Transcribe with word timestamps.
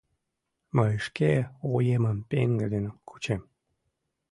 Мый 0.75 0.93
шке 1.05 1.31
оемым 1.73 2.17
пеҥгыдын 2.29 2.85
кучем... 3.07 3.41